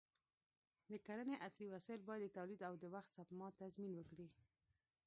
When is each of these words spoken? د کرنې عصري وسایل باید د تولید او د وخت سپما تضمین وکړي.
د 0.89 0.91
کرنې 1.07 1.35
عصري 1.45 1.67
وسایل 1.73 2.01
باید 2.09 2.21
د 2.25 2.29
تولید 2.37 2.61
او 2.69 2.73
د 2.77 2.83
وخت 2.95 3.11
سپما 3.17 3.47
تضمین 3.61 3.93
وکړي. 3.95 4.27